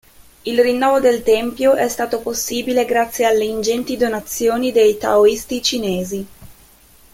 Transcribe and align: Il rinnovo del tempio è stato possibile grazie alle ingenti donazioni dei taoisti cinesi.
Il 0.45 0.59
rinnovo 0.59 0.99
del 0.99 1.21
tempio 1.21 1.75
è 1.75 1.87
stato 1.87 2.21
possibile 2.21 2.85
grazie 2.85 3.25
alle 3.25 3.45
ingenti 3.45 3.97
donazioni 3.97 4.71
dei 4.71 4.97
taoisti 4.97 5.61
cinesi. 5.61 6.27